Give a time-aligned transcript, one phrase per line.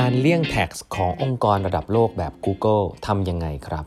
[0.00, 3.84] การเลี่ยง tax ขององค์กรระดับโลกแบบ Google ทำยังไงครับ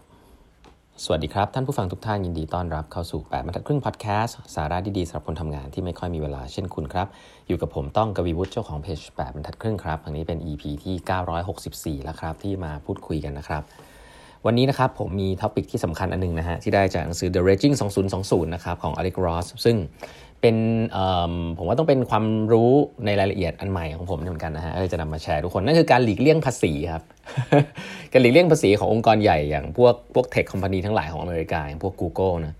[1.03, 7.07] สวัสดีครับ ท่านผู้ฟังทุกท่านยินดีต้อนรับเข้าสู่ 8บรรทัดครึ่งพอดแคสต์สาระดีๆสำหรับคนทำงานที่ไม่ค่อยมีเวลาเช่นคุณครับ
[7.47, 10.95] อยู่กับผมต้องกวีวุฒิเจ้าของเพจ8บรรทัดครึ่งครับอันนี้เป็น EP ที่
[11.99, 13.63] 964 แล้วครับ ที่มาพูดคุยกันนะครับ
[14.45, 17.75] วันนี้นะครับผมมี topic ที่สำคัญอันนึงนะฮะที่ได้จากหนังสือ The Raging
[18.13, 19.75] 2020 นะครับของ Alex Ross ซึ่ง
[20.45, 20.63] เป็น
[21.57, 22.71] ผมว่าต้องเป็นความรู้
[23.05, 27.03] ในรายละเอียดอันใหม่ของผมเหมือนกันนะฮะเลยจะนำมาแชร์ทุกคนนั่นคือการหลีกเลี่ยงภาษีครับ
[28.11, 32.55] การหลีกเลี่ยงภาษีขององค์กรใหญ่อย่างพวกพวกเทคคอมพานีทั้งหลายของอเมริกาอย่างพวก Google นะ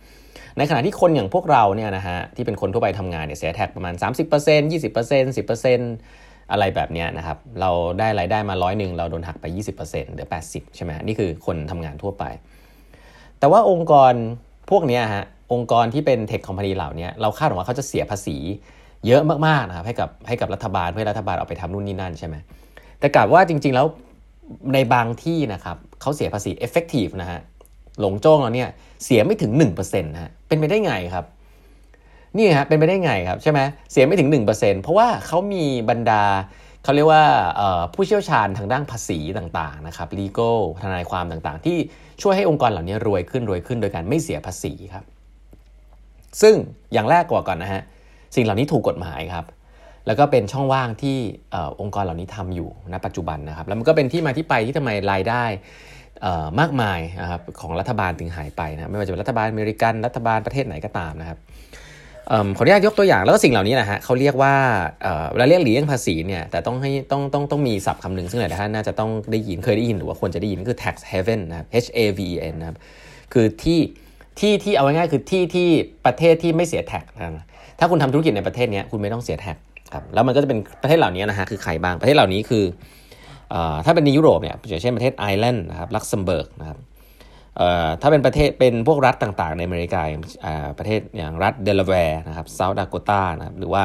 [0.57, 9.45] ในขณะที่คนอย่างพวกเราเนี่ยนะฮะที่เป็นคนทั่วไปทำงานเนี่ยเสียแท็กประมาณ 30% 20% 10%อะไรแบบนี้นะครับเราได้รายได้มาร้อยหนึ่งเราโดนหักไป
[9.76, 12.23] 20%เหลือ80 ใช่ไหมนี่คือคนทำงานทั่วไป
[13.40, 14.13] แต่ว่าองค์กร
[14.71, 18.38] พวกนี้ฮะ องค์กรที่เป็นเทคคอมพานีเหล่านี้เราคาดหวังว่าเขาจะเสียภาษี
[19.08, 22.35] เยอะมากๆนะครับให้กับให้กับรัฐบาลเพื่อรัฐบาลเอาไปทำนู่นนี่นั่นใช่ไหม
[22.99, 23.85] แต่กลับว่าจริง ๆแล้ว
[24.73, 27.40] ในบางที่นะครับเขาเสียภาษี effective นะฮะ
[27.99, 28.70] หลงโจ้งเราเนี่ย
[29.04, 31.26] เสียไม่ถึง1%นะฮะเป็นไปได้ไงครับ
[32.38, 33.60] นี่ฮะเป็นไปได้ไงครับใช่ไหม
[33.91, 36.23] เสียไม่ถึง 1%เพราะว่าเขามีบรรดา
[36.84, 37.23] เขาเรียกว่า
[37.93, 41.77] ผู้เชี่ยวชาญทางด้านภาษีต่างๆนะครับ legal ทนายความต่างๆ ที่
[42.21, 45.04] ช่วยให้องค์กรเหล่านี้รวยขึ้นรวยขึ้นโดยการไม่เสียภาษีครับ
[46.41, 46.55] ซึ่ง
[46.94, 47.82] อย่างแรกกว่าก่อนนะฮะ
[48.36, 49.46] สิ่งเหล่านี้ถูกกฎหมายครับ
[50.08, 51.18] แล้วก็เป็นช่องว่างที่
[51.82, 55.44] องค์กรเหล่านี้ทำอยู่ณปัจจุบันนะครับแล้วมันก็เป็นที่มาที่ไปที่ทำไมรายได้
[56.60, 61.38] มากมายนะครับของรัฐบาลถึงหายไปนะไม่ว่าจะเป็นรัฐบาลอเมริกันรัฐบาลประเทศไหนก็ตามนะครับ
[62.58, 64.56] ขออนุญาตยกตัวอย่างแล้วก็สิ่งเหล่านี้นะฮะเขาเรียกว่า
[65.31, 72.78] เวลาเรียกหลีเลี่ยงภาษีเนี่ยแต่ต้องให้ต้องต้องต้องมีศัพท์คำหนึ่งซึ่งหลายท่านน่าจะต้องได้ยินเคยได้ยินหรือว่าควรจะได้ยินก็คือ tax haven นะครับ H A V E N นะครับ
[73.34, 73.80] คือที่
[74.40, 75.68] ที่ที่เอาง่ายๆคือที่ที่
[76.06, 77.44] ประเทศที่ไม่เสีย tax นะ
[77.80, 79.57] ถ้าคุณทำธุรกิจในประเทศนี้คุณไม่ต้องเสีย tax
[79.94, 82.63] ครับแล้วมันก็จะเป็นประเทศเหล่านี้นะฮะคือใครบ้างประเทศเหล่านี้คือ
[83.86, 86.78] ถ้าเป็นในยุโรปเนี่ยอย่างเช่นประเทศไอร์แลนด์นะครับลักเซมเบิร์กนะครับ
[88.01, 90.01] ถ้าเป็นประเทศเป็นพวกรัฐต่างๆ ในอเมริกา
[90.78, 93.84] ประเทศอย่างรัฐเดลาแวร์นะครับเซาท์ดาโกตานะครับหรือว่า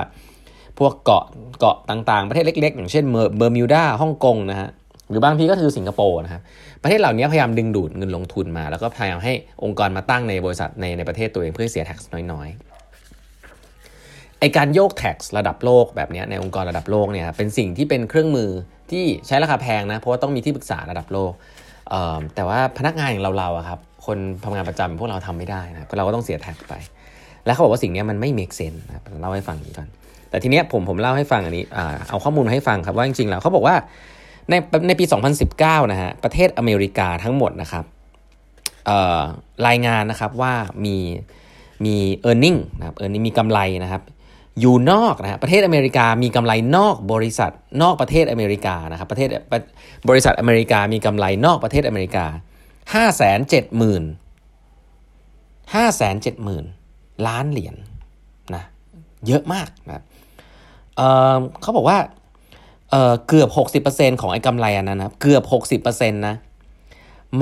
[0.78, 1.24] พวกเกาะ
[1.58, 3.04] เกาะต่างๆ ประเทศเล็ก ๆ อย่างเช่น
[3.36, 4.68] เบอร์มิวดาฮ่องกงนะฮะ
[5.10, 6.42] หรือบางทีก็คือสิงคโปร์นะครับ
[6.82, 9.32] ประเทศเหล่านี้พยายามดึงดูดเงินลงทุนมา แล้วก็พยายามให้
[9.64, 11.98] องค์กรมาตั้งในบริษัทในในประเทศตัวเองเพื่อเสียแท็ก
[12.32, 18.50] น้อยๆไอการโยกแท็กระดับโลกแบบนี้ในองค์กรระดับโลกเนี่ยเป็นสิ่งที่เป็นเครื่องมือ
[18.90, 21.32] ที่ใช้ราคาแพงนะเพราะว่าต้องมีที่ปรึกษาระดับโลก
[22.34, 26.74] แต่ว่าพนักงานอย่างเราๆครับคนทำงานประจำพวกเราทำไม่ได้นะเราก็ต้องเสียแท็กไป
[27.46, 29.88] แล้วเขาบอกว่าสิ่งนี้มันไม่ make sense นะเล่าให้ฟังก่อน
[30.30, 31.64] แต่ทีเนี้ยผมผมเล่าให้ฟังอันนี้
[32.10, 33.76] เอาข้อมูลให้ฟังครับว่าจริงๆแล้วเขาบอกว่า
[34.48, 34.54] ใน
[34.86, 35.04] ในปี
[35.48, 37.84] 2019 นะฮะประเทศอเมริกาทั้งหมดนะครับ
[39.66, 40.96] รายงานนะครับว่ามี
[41.84, 41.96] มี
[42.30, 43.24] e a r n i n g นะครับ e a r n i n g
[43.28, 44.02] มีกำไรนะครับ
[44.60, 47.52] อยู่นอกนะฮะประเทศอเมริกามีกำไรนอกบริษัท
[47.82, 49.28] นอกประเทศอเมริกานะครับประเทศ
[50.08, 52.26] บริษัทอเมริกามีกำไรนอกประเทศอเมริกา
[52.94, 54.04] ห้าแสนเจ็ดหมื่น
[55.74, 56.64] ห้าแสนเจ็ดหมื่น
[57.26, 58.64] ล้านเหรียญนนะ
[59.26, 60.04] เยอะมากนะ
[60.96, 61.98] เเขาบอกว่า
[62.90, 66.34] เอ่อเกือบ 60%ของไอ้กำไรอันนั้นนะเกือบ 60%นะ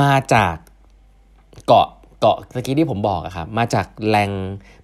[0.01, 0.55] มาจาก
[1.67, 1.89] เกาะ
[2.21, 4.31] เกาะเมื่อกี้ที่ผมบอกอะครับมาจากแหล่ง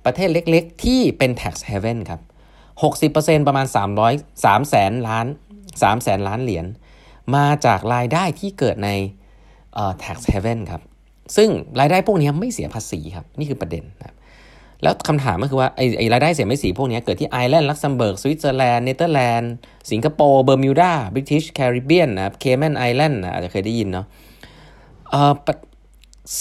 [0.04, 2.20] ประเทศเล็กๆ ที่เป็น tax haven ครับ
[2.84, 3.66] 60%ประมาณ
[4.06, 5.26] 300 3แสนล้าน
[5.64, 6.66] 3แสนล้านเหรียญ
[7.36, 8.90] มาจากรายได้ที่เกิดใน
[9.74, 10.82] เอ่อ tax haven ครับ
[11.36, 11.48] ซึ่ง
[11.80, 14.14] รายได้พวกนี้ไม่เสียภาษีครับ นี่คือประเด็นครับ
[14.82, 19.52] แล้วคำถามก็คือว่าไอ้ไอรายได้เสียไม่เสียพวกนี้เกิดที่ไอร์แลนด์ลักเซมเบิร์กสวิตเซอร์แลนด์เนเธอร์แลนด์
[19.90, 24.06] สิงคโปร์เบอร์มิวดาบริทิชแคริบเบียนนะครับเคแมนไอแลนด์อาจจะเคยได้ยินเนาะ
[25.10, 25.32] เอ่อ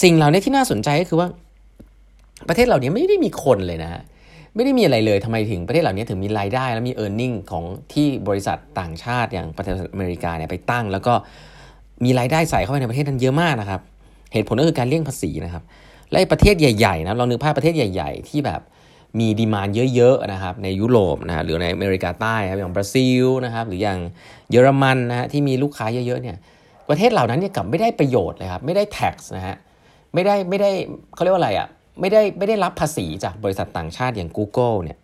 [0.02, 1.28] สิ่งเหล่านี้ที่น่าสนใจก็คือว่า
[2.48, 4.02] ประเทศเหล่านี้ไม่ได้มีคนเลยนะฮะ
[4.54, 11.14] ไม่ได้มีอะไรเลยทำไมถึงประเทศเหล่านี้ถึงมีรายได้ และมี earning ของที่บริษัทต่างชาติอย่างประเทศอเมริกาเนี่ยไปตั้ง แล้วก็
[12.04, 13.80] มีรายได้ใส่เข้าไปในประเทศนั้นเยอะมากนะครับ
[14.32, 15.62] เหตุผลก็คือการเลี่ยงภาษีนะครับ
[16.14, 18.60] และประเทศใหญ่ๆนะลองนึกภาพประเทศใหญ่ ๆ ที่แบบ
[19.18, 23.98] มีดีมานเยอะๆนะครับในยุโรปนะฮะหรือในอเมริกาใต้ครับอย่างบราซิลนะครับหรืออย่าง
[24.50, 26.36] เยอรมันนะฮะที่มีลูกค้าเยอะๆเนี่ย
[26.88, 29.56] ประเทศเหล่านั้นเนี่ยกลับไม่ได้ประโยชน์เลยครับไม่ได้ tax นะฮะ
[30.14, 30.70] ไม่ได้ไม่ได้
[31.14, 31.68] เขาเรียกว่าอะไรอะ่ะ
[32.00, 34.98] ไม่ได้ไม่ได้รับภาษีจากบริษัทต่างชาติอย่าง Google เนี่ย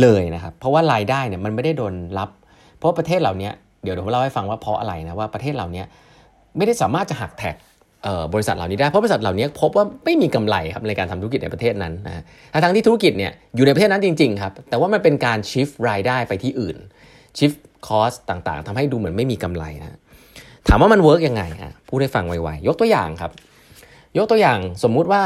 [0.00, 2.30] เลยนะครับเพราะว่ารายได้เนี่ยมันไม่ได้โดนรับ
[2.76, 3.50] เพราะประเทศเหล่านี้
[3.82, 5.82] เดี๋ยวเดี๋ยวผมเล่าให้ฟังว่าเพราะอะไรนะว่าประเทศเหล่านี้
[6.56, 7.54] ไม่ได้สามารถจะหัก tax
[8.34, 12.22] บริษัทเหล่านี้ได้เพราะบริษัทเหล่านี้พบว่าไม่มีกำไรครับในการทำธุรกิจในประเทศนั้นนะ
[12.64, 16.76] ทั้งที่ธุรกิจเนี่ยอยู่ในประเทศนั้นจริงๆครับแต่ว่ามันเป็นการ shift รายได้ไปที่อื่น
[17.38, 17.52] shift
[17.86, 19.98] cost ต่างๆทำให้ดูเหมือนไม่มีกำไรนะ
[20.68, 23.32] ถามว่ามัน work ยังไงอะพูดให้ฟังไวๆยกตัวอย่างครับ
[24.18, 25.22] ยกตัวอย่างสมมุติว่า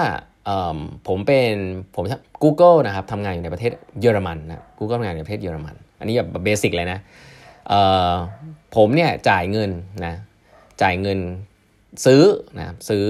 [1.08, 1.52] ผมเป็น
[1.96, 2.05] ผม
[2.43, 6.99] Google นะครับทำงานอยู่ในประเทศเยอรมันนะ Google ทำงานในประเทศเยอรมัน อันนี้แบบเบสิกเลยนะ
[8.76, 9.70] ผมเนี่ยจ่ายเงิน
[10.06, 10.14] นะ
[10.82, 11.19] จ่ายเงิน
[12.04, 12.22] ซื้อ
[12.58, 13.02] นะซื้อ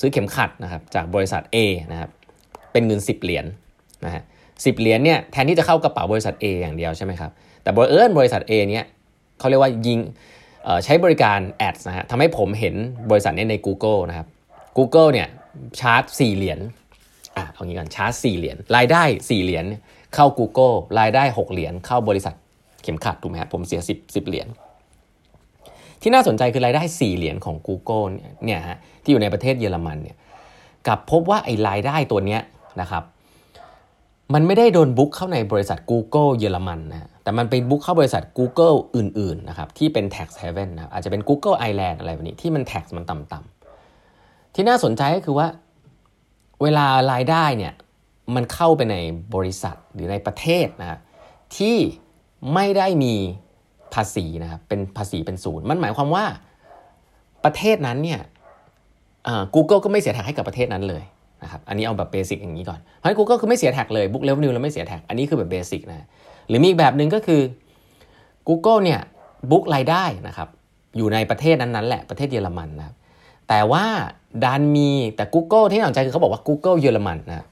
[0.00, 1.56] ซื้อเข็มขัดนะครับจากบริษัท A
[1.92, 2.10] นะครับ
[2.72, 3.46] เป็นเงิน 10 เหรียญ
[4.04, 4.22] นะฮะ
[4.64, 7.30] สิเหรียญเนี่ยแทนที่จะเข้ากระเป๋าบริษัท A อย่างเดียวใช่ไหมครับ
[7.62, 8.84] แต่บริเอิญบริษัท A เนี่ย
[9.38, 10.00] เขาเรียกว่ายิง
[10.84, 12.74] ใช้บริการแอดนะฮะทำให้ผมเห็น
[13.10, 14.26] บริษัทนี้ใน Google นะครับ
[14.78, 15.28] Google เนี่ย
[15.80, 16.60] ชาร์จ 4 เหรียญ
[17.36, 19.64] อะเอางี้กันชาร์จ 4 เหรียญรายได้ 4 เหรียญ
[20.14, 22.34] เข้า Google รายได้ 6 เหรียญเข้าบริษัท
[22.82, 24.48] เข็มขัดถูกไหมครับผมเสีย 10 10 เหรียญ
[26.02, 28.04] ที่น่าสนใจคือรายได้ 4 เหรียญของ Google
[28.44, 30.16] เนี่ยฮะที่อยู่ในประเทศเยอรมันเนี่ย
[30.86, 32.40] กับพบว่าไอ้รายได้ตัวเนี้ย
[32.80, 33.04] นะครับ
[34.34, 45.46] มันไม่ได้โดนบุ๊กเข้าในบริษัท Google เยอรมันนะแต่มันไปบุ๊กเข้าบริษัท Google อื่นๆนะครับที่เป็น tax haven นะอาจจะเป็น Google Ireland อะไรแบบนี้ที่มัน tax มันต่ำๆที่น่าสนใจก็คือว่า
[46.62, 47.74] เวลารายได้เนี่ย
[48.34, 48.96] มันเข้าไปใน
[49.34, 50.98] บริษัทหรือในประเทศนะ
[51.56, 51.76] ที่
[52.54, 53.14] ไม่ได้มี
[53.94, 56.24] ภาษีนะครับเป็นภาษีเป็นศูนย์มันหมายความว่า
[57.44, 58.20] ประเทศนั้นเนี่ย
[59.54, 61.02] Google ก็ไม่เสีย tax ให้กับประเทศนั้นเลย
[61.42, 66.06] นะครับอันนี้เอาแบบ basic อย่างนี้ก่อนเพราะฉะนั้น Google คือไม่เสีย tax เลย book revenue แล้วไม่เสีย tax อันนี้คือแบบ basic นะ
[66.48, 67.40] หรือมีอีกแบบหนึ่งก็คือ
[68.48, 69.00] Google เนี่ย
[69.50, 70.48] book รายได้นะครับ
[70.96, 72.94] อยู่ในประเทศนั้นๆแหละประเทศเยอรมันนะครับ
[73.48, 73.84] แต่ว่า
[74.44, 77.46] ดันมีแต่ Google ที่น่าสนใจคือเขาบอกว่า Google เยอรมันนะ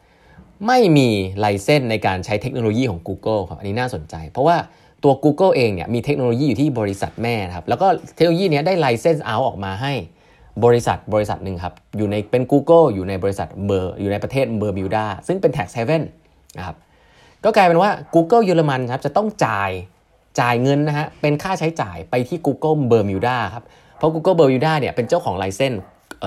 [0.66, 1.08] ไม่มี
[1.40, 4.56] license ในการใช้เทคโนโลยีของ Google ครับอันนี้น่าสนใจ เพราะว่า
[5.04, 7.86] ตัว Google เองเนี่ยมีเทคโนโลยีอยู่ที่บริษัทแม่ครับแล้วก็
[8.16, 9.92] เทคโนโลยีนี้ได้ license เอาออกมาให้
[10.64, 16.02] บริษัทบริษัทหนึ่งครับอยู่ในเป็น Google อยู่ในบริษัทเบอร์อยู่ในประเทศเบอร์มิวดาซึ่งเป็น tax haven
[16.58, 16.76] นะครับ
[17.44, 19.70] ก็กลายเป็นว่า Google เยอรมันครับจะต้องจ่าย
[20.40, 23.64] จ่ายเงินนะฮะเป็นค่าใช้จ่ายไปที่ Google เบอร์มิวดาครับ
[23.98, 25.82] เพราะ Google เบอร์มิวดาเนี่ยเป็นเจ้าของ license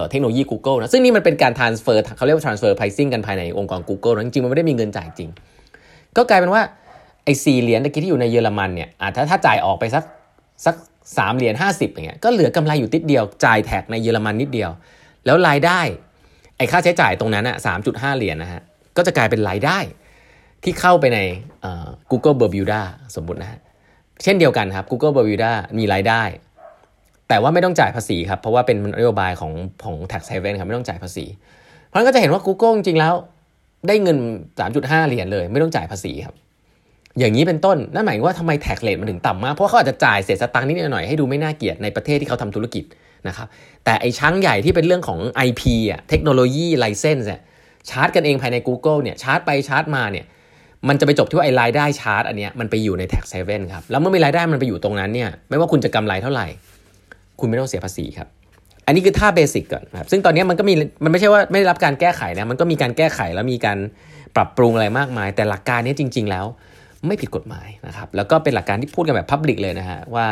[0.10, 5.30] เทคโนโลยี Google นะซึ่งนี่มันเป็นการ transfer เขาเรียกว่า transfer pricing กันภายในองค์กร Google นะจริงๆมันไม่ได้มีเงินจ่ายจริง
[6.18, 6.62] ก็กลายเป็นว่า
[7.26, 10.04] ไอ้สี่เหรียญตะกี้ที่อยู่ในเยอรมันเนี่ยถ้าถ้าจ่ายออกไปสัก
[10.66, 10.76] สัก
[11.18, 14.72] สามเหรียญห้าสิบอย่างเงี้ยก็เหลือกำไรอยู่นิดเดียวจ่าย tax ในเยอรมันนิดเดียว
[15.26, 15.80] แล้วรายได้
[16.58, 18.62] ไอ้ค่าใช้จ่ายตรงนั้นอะสามจุดห้าเหรียญนะฮะ
[18.98, 19.80] ก็จะกลายเป็นรายได้
[20.64, 21.20] ที่เข้าไปใน
[22.12, 22.82] Google Bermuda
[23.16, 23.60] สมมตินะฮะ
[24.24, 26.24] เช่นเดียวกันครับ Google Bermuda มีรายได้
[27.28, 29.54] แต่ว่าไม่ต้องจ่ายภาษีครับ เพราะว่าเป็นนโยบายของ
[29.84, 31.26] ของ tax haven ครับไม่ต้องจ่ายภาษี
[31.88, 33.14] เพราะนั้นก็จะเห็นว่า Google จริงๆแล้ว
[33.88, 34.18] ได้เงิน
[34.64, 36.36] 3.5 เหรียญเลย ไม่ต้องจ่ายภาษีครับ
[37.20, 42.84] อย่างนี้เป็นต้น นั่นหมายว่าทำไม tax rate มันถึงต่ำมาก เพราะเขาอาจจะจ่ายเศษสตังค์นิดหน่อยให้ดูไม่น่าเกลียดในประเทศที่เขาทำธุรกิจ
[43.28, 43.48] นะครับ
[43.86, 45.62] แต่ไอ้ chunk ใหญ่ที่เป็นเรื่องของ IP
[45.92, 47.42] อะ เทคโนโลยี license เนี่ย
[47.90, 50.26] ชาร์จกันเองภายใน Google เนี่ย ชาร์จไปชาร์จมาเนี่ย
[50.88, 56.48] มันจะไปจบที่ว่าไอ้รายได้ชาร์จอันเนี้ยมันไปอยู่ใน tax haven ครับ แล้วเมื่อมีรายได้มันไปอยู่ตรงนั้นเนี่ย ไม่ว่าคุณจะกำไรเท่าไหร่
[57.40, 58.28] คุณไม่ต้องเสียภาษีครับ
[58.86, 60.74] อันนี้คือท่าเบสิกก่อนครับ ซึ่งตอนนี้มันก็มี
[61.04, 63.78] มันไม่ใช่ว่าไม่ได้รับการแก้ไขนะ มันก็มีการแก้ไขแล้วมีการ
[64.36, 66.46] ปรับปรุงอะไรมากมาย แต่หลักการนี้จริง ๆ แล้ว
[67.08, 70.28] ไม่ผิดกฎหมายนะครับแล้วก็เป็นหลักการที่พูดกันแบบพับลิกเลยนะฮะว่า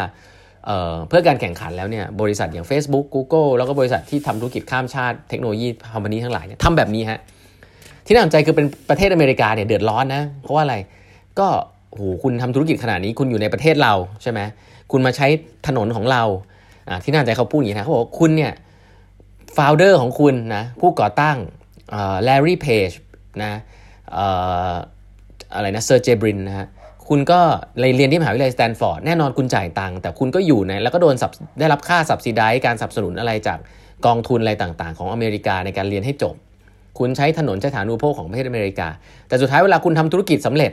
[0.66, 7.20] เเพื่อการแข่งขันแล้วเนี่ยบริษัทอย่าง Facebook Google แล้วก็บริษัทที่ทำธุรกิจข้ามชาติเทคโนโลยีcompany ทั้งหลายเนี่ยทำแบบนี้ฮะ
[8.06, 10.76] ที่น่าสนใจคือเป็นประเทศอเมริกาเนี่ยเดือดร้อนนะเพราะว่าอะไร
[11.40, 11.48] ก็
[11.92, 14.40] โหคุณทำธุรกิจขนาดนี้คุณอยู่ในประเทศเราใช่ไหม
[14.92, 15.28] คุณมาใช้
[15.68, 16.24] ถนนของเรา
[17.04, 18.54] ที่น่าสนใจเขาพูดอย่างนี้นะเขาบอกคุณเนี่ย
[19.58, 21.38] founder ของคุณนะผู้ก่อตั้ง
[22.24, 22.90] Larry Page
[23.44, 23.54] นะ
[25.56, 26.68] อะไรนะ Sergey Brin นะฮะ
[27.10, 27.40] คุณก็
[27.80, 31.16] เรียนที่มหาวิทยาลัยสแตนฟอร์ดแน่นอนคุณจ่ายตังค์แต่คุณก็อยู่ในแล้วก็โดน
[31.60, 33.60] ได้รับค่าสับซิได้การสนับสนุนอะไรจาก
[34.06, 36.36] กองทุนอะไรต่างๆ ของอเมริกาในการเรียนให้จบ
[37.00, 38.88] คุณใช้ถนนใช้ฐานูโภคของประเทศอเมริกา
[39.28, 40.72] แต่สุดท้ายเวลาคุณทำธุรกิจสำเร็จ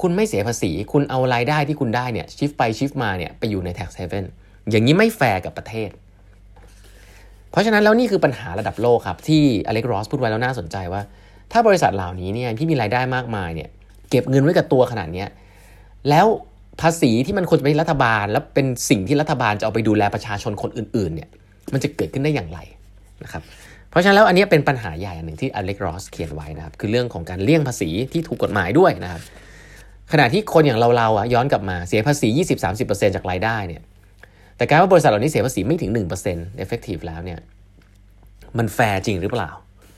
[0.00, 4.24] คุณไม่เสียภาษี คุณเอารายได้ที่คุณได้เนี่ยชิฟไปชิฟมาเนี่ยไปอยู่ใน tax haven
[4.70, 5.90] อย่างนี้ไม่แฟร์กับประเทศ
[7.50, 11.02] เพราะฉะนั้นแล้วนี่คือปัญหาระดับโลกครับที่อเล็กรอสพูดไว้แล้วน่าสนใจว่า
[11.52, 13.68] ถ้าบริษัทเหล่านี้เนี่ยที่มีรายได้มากมายเนี่ย
[14.10, 15.24] เก็บเงินไว้กับตัวขนาดนี้
[16.08, 16.26] แล้ว
[16.80, 21.28] ภาษีที่มันควรจะไปรัฐบาล แล้วเป็นสิ่งที่รัฐบาลจะเอาไปดูแลประชาชนคนอื่นๆเนี่ย
[21.72, 22.58] มันจะเกิดขึ้นได้อย่างไร
[23.22, 23.42] นะครับ
[23.90, 29.22] เพราะฉะนั้นแล้วอันนี้เป็นปัญหาใหญ่อันหนึ่งที่ Alec Ross เขียนไว้นะครับคือเรื่องของการเลี่ยงภาษีที่ถูกกฎหมายด้วยนะครับ
[30.12, 32.28] ขณะที่คนอย่างเราๆอะย้อนกลับมาเสียภาษี
[32.72, 33.82] 20-30%จากรายได้เนี่ย
[34.56, 35.90] แต่การว่าบริษัทเหล่านี้เสียภาษีไม่ถึง
[36.26, 37.38] 1% effective แล้วเนี่ย
[38.58, 39.50] มันแฟร์จริงหรือเปล่า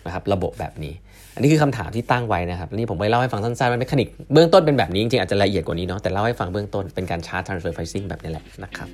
[0.07, 0.95] นะครับระบบแบบนี้
[1.35, 8.89] อันนี้คือคำถามที่ตั้งไว้นะครับนี่ผมไปเล่าให้ฟังสั้นๆมันเมคานิกเบื้องต้นเป็นแบบนี้จริงๆอาจจะละเอียดกว่านี้เนาะแต่เล่าให้ฟังเบื้องต้นเป็นการชาร์จ transfer pricing แบบนี้แหละนะครับ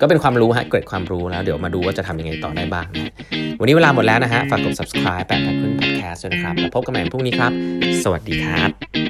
[0.00, 3.12] ก็เป็นความรู้ฮะเกิดความรู้แล้วเดี๋ยวมาดูว่าจะทำยังไงต่อได้บ้างนะ
[3.60, 7.52] วันนี้เวลาหมดแล้วนะฮะฝากกด subscribe แปดพันครึ่ง podcast ด้วยนะครับแล้วพบกันใหม่พรุ่งนี้ครับ
[8.04, 9.09] สวัสดีครับ